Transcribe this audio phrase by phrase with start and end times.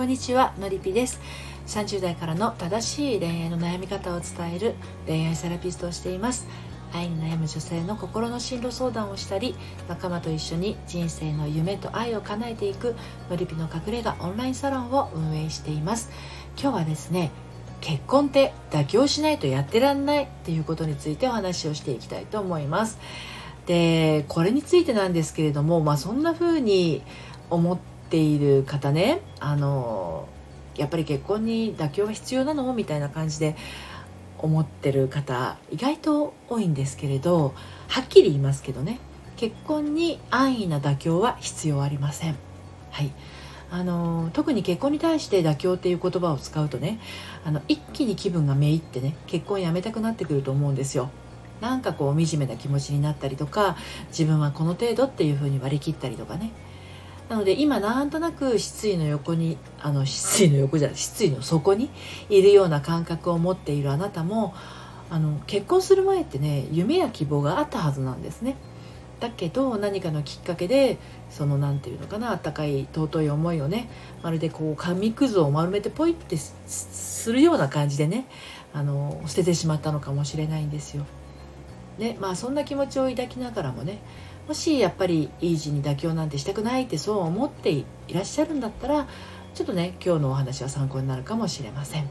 [0.00, 1.20] こんにちはのりぴです。
[1.66, 4.74] 30代からの正しい恋愛の悩み方を伝える
[5.06, 6.46] 恋愛セラピストをしています。
[6.94, 9.54] 愛に悩む女性の心の進路相談をしたり
[9.88, 12.96] 仲間と一緒に人生の夢と愛を叶えていく
[13.28, 16.10] のりぴの隠れ家オンラインサロンを運営しています。
[16.58, 17.30] 今日はですね
[17.82, 22.98] 結婚って妥協しないとやってらんないっていうことについてお話をしていきたいと思います。
[23.66, 27.02] でこれについてなんですけれども、まあ、そんな風に
[27.50, 29.20] 思ってている方ね。
[29.38, 30.28] あの
[30.76, 32.72] やっぱり結婚に妥協は必要なの？
[32.74, 33.56] みたいな感じで
[34.38, 37.54] 思ってる方意外と多いんですけれど
[37.88, 38.98] はっきり言いますけどね。
[39.36, 42.36] 結婚に安易な妥協は必要ありません。
[42.90, 43.10] はい。
[43.72, 46.98] あの特に結婚に対して妥協っていう言葉を使うとね
[47.44, 51.08] あの一気に気分がめいってね結婚やめたくなってくると思うんですよ。
[51.60, 53.76] なんかこう惨めな気持ちになったりとか
[54.08, 56.50] 自分はこの程度っていうふうに割り切ったりとかね。
[57.30, 61.88] なので今なんとなく失意の横にあの失意の横じゃない失意の底に
[62.28, 64.52] いるような感覚を持っているあなたも
[65.10, 68.56] あの結婚する前ってね夢や希望があったはずなんですね。
[69.20, 73.88] だけど何かのきっかけでその何て言うのかなあったかい尊い思いをね
[74.22, 78.26] まるでこう紙くずを丸めてポイってするような感じでね
[78.72, 81.04] あの捨ててしまったのかもしれないんですよ。
[81.98, 83.98] ねまあそんな気持ちを抱きながらもね
[84.50, 89.06] もしやっぱりイージーに妥協なんてしたくないってそう思っていらっしゃるんだったら
[89.54, 92.08] ちょっとね今日のお話は参考になるかもしれません。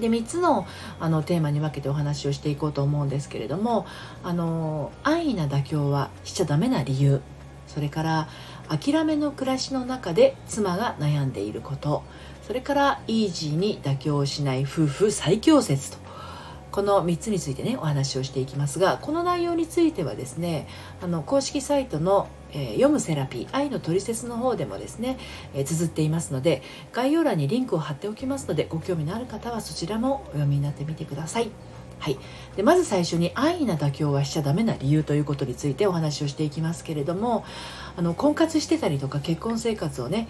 [0.00, 0.66] で3つの
[0.98, 3.84] あのテーマに分けてお話をしていこうと思うんですけれども
[4.22, 7.20] あの安易な妥協はしちゃダメな理由
[7.66, 8.28] それから
[8.70, 12.02] 諦めの暮らしの中で妻が悩んでいること
[12.46, 16.03] それからイージーに妥協しない夫婦最強説と
[16.74, 20.66] この3つについてねお話をしていきますがこの内容についてはですね
[21.00, 25.18] あの公式サイトのえ、読むセラピー愛のトリセツの方でもですね、
[25.54, 31.50] えー、綴っていますので概要欄にリンクを貼っておきますのでご興味のある方はそちらもお読みになってみてください。
[31.98, 32.18] はい、
[32.54, 37.44] でまず最初に安易な妥協はしちゃダメな理由ということについてお話をしていきますけれども
[37.96, 40.28] あの婚活してたりとか結婚生活をね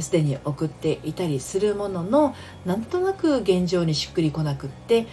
[0.00, 5.06] すで、ー、に送っていたりするもののなんとなく現状にしっくりこなくって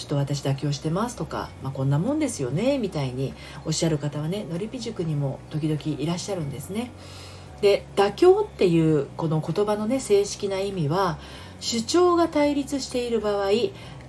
[0.00, 3.34] ちょっと私妥協してますとか、まあ、こんなもんですよねみたいに
[3.66, 6.90] おっしゃる方はねのりぴ塾にも時々いらっしゃるんですね。
[7.60, 11.18] で妥協っていうこの言葉のね正式な意味は
[11.60, 13.50] 主張が対立している場合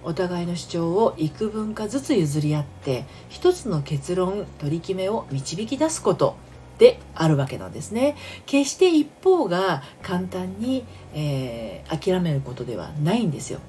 [0.03, 6.37] お互いの主張を幾分かずつ譲り合って一つの結論取り決めを導き出すこと
[6.77, 8.15] であるわけなんですね
[8.45, 13.59] 決して一方が簡単に、えー、諦めることではないんですよ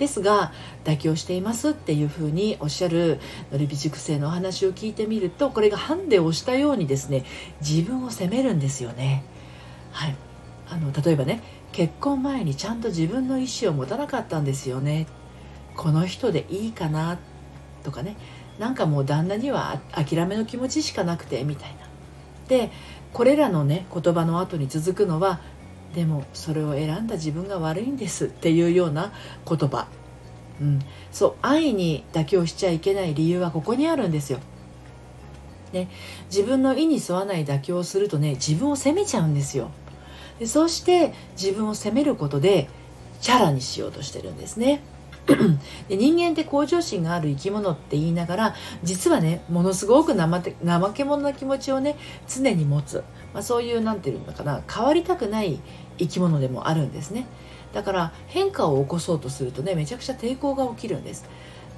[0.00, 0.52] ですが
[0.84, 3.20] 妥協していますっていうふうにおっしゃる
[3.52, 7.24] のりび塾生のお話を聞いてみるとこれがハンデをしたようにですね
[7.60, 9.22] 自分を責めるんですよね。
[9.92, 10.16] はい、
[10.70, 15.06] あの例えばね結婚前にちゃんと自分の意思を持たなかったんですよね
[15.76, 17.18] この人でいいかな
[17.84, 18.16] とかね
[18.58, 21.80] なんかもう旦那には諦めの気持ちしかなくてみたいな。
[22.48, 22.70] で
[23.12, 25.40] これらのね言葉の後に続くのは
[25.94, 29.12] でもそれを選んだ自分が悪いんですっていうような
[29.48, 29.88] 言葉、
[30.60, 30.78] うん、
[31.10, 34.38] そう愛に妥協しちゃいけない理由はここにあるんですよ。
[35.72, 35.88] ね、
[36.26, 39.70] 自分の意に沿わない妥協をするとね自分を責めちゃうんですよ。
[40.38, 42.68] でそうして自分を責めることで
[43.20, 44.80] チャラにしようとしてるんですね。
[45.88, 50.54] で人間って向上心がある生き物って言いながら実はねものすごく怠
[50.94, 51.96] け者な気持ちをね
[52.28, 55.60] 常に持つ、まあ、そういう何て言うのかな変わりたくない
[55.98, 57.26] 生き物でもあるんですね。
[57.72, 61.24] だから変化を起こそうとするとねめちゃくちゃ抵抗が起きるんです。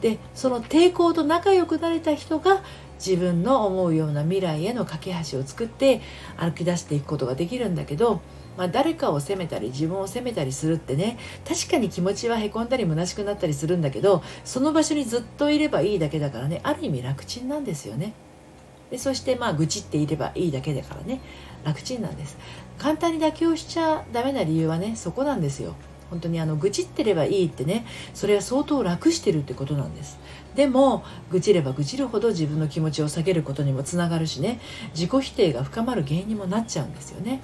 [0.00, 2.62] でその抵抗と仲良くなれた人が
[3.04, 6.00] 自分の思うような未来への架け橋を作って
[6.36, 8.20] 歩き出していくことができるんだけど
[8.56, 11.18] まあ、誰かを責めたり自分を責めたりするってね
[11.48, 18.12] 確かに気持ちはへこんだり虚しくなったりするんだけどその場所にずっといればいいだけだからねある意味楽ちんなんですよね。
[18.90, 21.20] でそしてまあ愚痴っていればいいだけだからね。
[21.64, 22.37] 楽ちんなんです。
[22.76, 25.75] 簡単に妥協しちゃダメな理由はねそこなんですよ。
[26.10, 30.19] 本当にあの愚痴ってればいいってねそれは相当楽してるってことなんです。
[30.54, 34.60] でも愚痴れば愚痴るほど自分の気持ちを下げることにもつながるしね
[34.94, 37.40] 自己否定が深まる原因にもなっちゃうんですよね。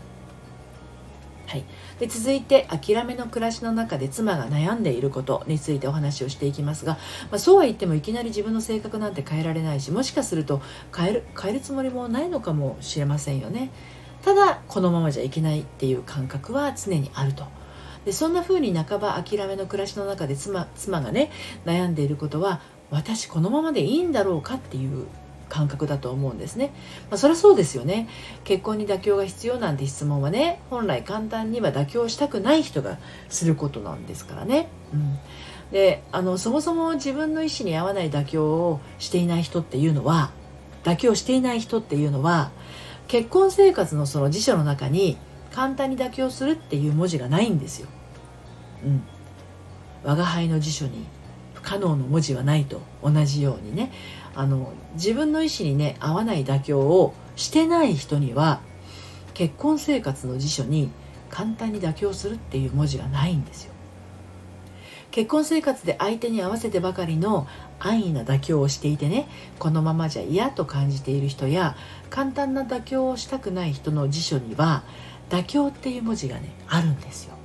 [1.49, 1.65] はい、
[1.99, 6.99] で続いて諦めの暮らしの中で妻が悩んでいることについてお話をしていきますが、
[7.31, 10.61] まあ、そうは言ってもいきなり自分の性格なんて変えられないしもしかすると
[10.95, 13.71] 変える変えるつもりもないのかもしれませんよね。
[14.23, 17.47] ただこのままじゃいけないっていう感覚は常にあると。
[18.05, 21.31] でそんな風に半ば諦めの暮らしの中で妻妻がね
[21.65, 22.61] 悩んでいることは
[22.91, 25.07] 私このままでいいんだろうかっていう
[25.49, 26.73] 感覚だと思うんですね、
[27.11, 28.09] まあ、そりゃそうですよね。
[28.45, 32.99] 結婚に妥協が必要なんて質問はね本来簡単には妥協したくない人が
[33.29, 35.19] することなんですからね、うん、
[35.73, 40.31] であのそもそも自分の意思に合わない妥協をしていない人っていうのは
[40.85, 42.51] 妥協していない人っていうのは
[43.09, 45.17] 結婚生活のその辞書の中に
[45.53, 47.89] 簡単に妥協するっていう文字がないんですよ。
[48.85, 49.03] うん、
[50.05, 51.07] 我が輩の辞書に
[51.69, 53.93] 可能の文字はないと同じようにね
[54.35, 58.63] あの自分の意思にね合わない妥協をしてない人には
[59.35, 60.91] 結婚生活の辞書に
[61.29, 63.75] 簡単に妥協するっていう文字がないんですよ。
[65.11, 67.47] 結婚生活で相手に合わせてばかりの
[67.79, 69.29] 安易な妥協をしていてね
[69.59, 71.77] このままじゃ嫌と感じている人や
[72.09, 74.85] 簡単な妥協をしたくない人の辞書には
[75.29, 77.38] 妥協っていう文字がねあるんですよ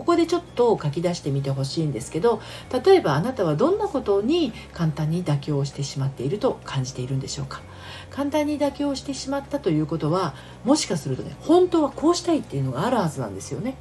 [0.00, 2.40] ここでちょっと書き出してみてほしいんですけど
[2.84, 7.60] 例えばあなたはどんなことに簡単に妥協をしてしまっていると感じているんでしょうか？
[8.08, 13.74] 簡単に妥協してしまったということはもしかするとね本当はこうしたいっていうのがあるはずなんですよね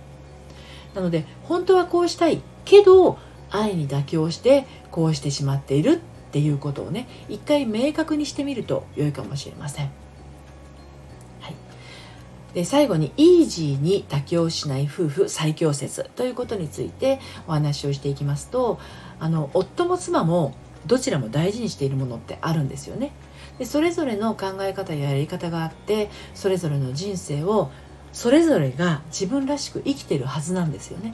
[0.94, 3.18] なので本当はこうしたいけど
[3.50, 5.98] 愛に妥協してこうしてしまっているっ
[6.32, 9.99] ていうことをね一回明確にしてみると良いかもしれません。
[12.54, 18.80] で最後にイージーに妥協しない夫婦最強説ということについてお話をしていきますと
[19.20, 20.56] あの夫も妻も
[20.86, 23.12] どちらも大事にしているものってあるんですよね。
[23.58, 27.70] でそれぞれの考え方ややり方があってそれぞれの人生を
[28.14, 31.14] それぞれが自分らしく生きてるはずなんですよね。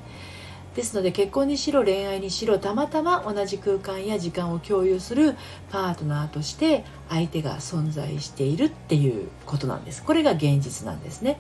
[0.76, 5.36] ですので結婚にしろ恋愛にしろたまたま同じ空間や時間を共有する
[5.72, 10.04] パートナーとして相手が存在しているっていうことなんです。
[10.04, 11.40] これが現実なんですね。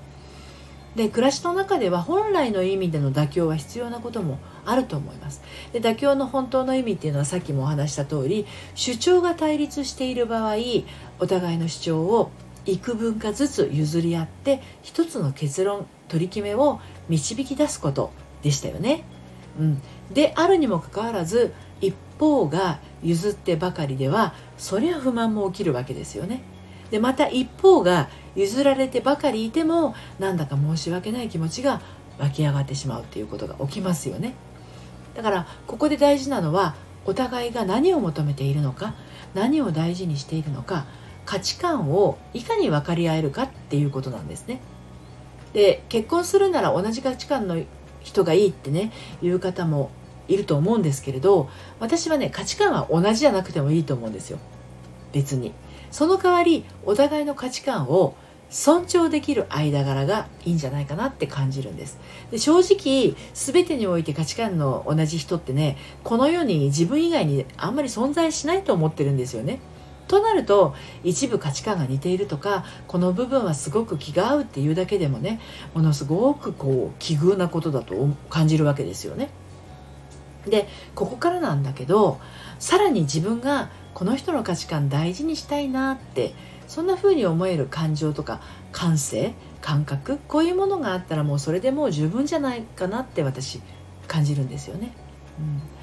[0.95, 5.41] で暮らしの中では本来の意味での妥協は必要なこともあると思います。
[5.73, 8.45] で妥協の本当の意味っていうのはさっきもお話した通り
[8.75, 10.55] 主張が対立している場合
[11.19, 12.31] お互いの主張を
[12.65, 16.79] 幾分かずつ譲り合って一つの結論取り決めを
[17.09, 18.11] 導き出すこと
[18.41, 19.03] でしたよね。
[19.59, 19.81] うん、
[20.13, 26.41] であるにもかかわらず一方が譲ってばかりではそりゃ不満も起きるわけですよね。
[26.91, 31.81] でまた一方が譲られてばかりいてもなんだか申し訳ない気持ちが
[32.19, 34.33] 湧き上がってしまうっていうことが起きますよね。
[35.15, 36.75] だからここで大事なのは
[37.05, 38.93] お互いが何を求めているのか
[39.33, 40.85] 何を大事にしているのか
[41.25, 44.59] 価値観をいかに分かり合えるかっていうことなんですね。
[45.53, 47.57] で結婚するなら同じ価値観の
[48.05, 49.89] 人がいいってね言う方も
[50.27, 51.49] いると思うんですけれど
[51.79, 54.39] 私はね価値観は同じじゃなくてもいいと思うんですよ。
[55.11, 55.51] 別に。
[55.91, 58.15] その代わりお互いの価値観を
[58.49, 61.99] 尊重できる間柄がいいんじゃないかなって感じるんです。
[62.31, 69.59] で正直全てにおいて価値観の同じ人ってねこの世に自分以外にあんまり存在しないと思ってるんですよね。
[70.07, 75.39] となると一部価値観が似ているとかこの部分はすごく気が合うっていうだけでもね
[75.73, 77.95] ものすごくこう奇遇なことだと
[78.29, 79.29] 感じるわけですよね。
[80.45, 82.19] でここからなんだけど
[82.59, 86.35] さらに自分がこの人の価値観大事にしたいなって
[86.67, 88.41] そんな風に思える感情とか
[88.71, 93.59] 感性感覚こういうものがあったらもうそれでもう十分じゃないかなって私
[94.07, 94.91] 感じるんですよね。
[95.39, 95.74] うん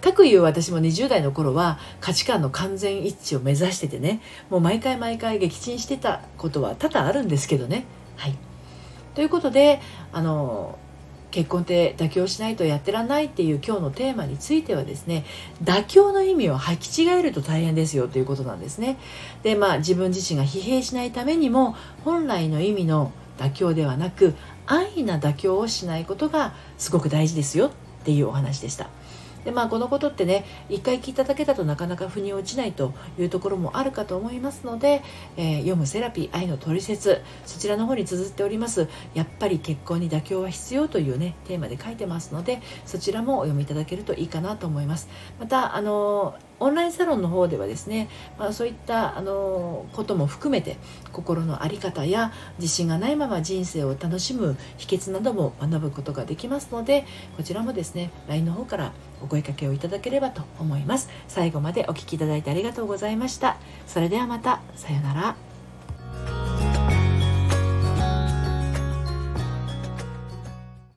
[0.00, 4.20] かくいう私も20代の頃は価値観の完全一致を目指しててね
[4.50, 7.84] もう毎回毎回撃沈してたことは多々あるんですけどね。
[8.16, 8.34] はい、
[9.14, 9.80] ということで
[10.12, 10.78] あの
[11.30, 15.26] 結婚って妥協しないとやってらんないっていう今日のテーマについてはですね
[15.62, 18.96] 妥協の意味を履き違えると大変ですよということなんですね。
[19.42, 24.34] でまあ自分自身が疲弊しないためにも本来の意味の妥協ではなく
[24.66, 27.70] 安易な妥協をしないことがすごく大事ですよっ
[28.04, 28.88] ていうお話でした。
[29.48, 35.02] でまあこのことってね一回聞いただけだとなかなか腑に落ちないというところもあるかと思いますので、
[35.38, 38.88] えー、読むセラピー愛のトリセツそちらの方に綴っております。
[39.14, 45.08] やっぱり結婚に妥協は必要というねテーマで書いてますのでそちらもお読みいただけるといいかなと思います。
[45.40, 50.76] またあのオンラインサロンの方ではですね、まあ、そういったあのことも含めて
[51.12, 61.08] 心の在り方や自信がないまま人生を楽しむ秘訣なども学ぶことができますのでこちらもですね LINE の方からお声かけをいただければと思います。
[61.26, 63.56] 最後までお聴きいただいてありがとうございました。
[63.86, 65.47] それではまたさようなら。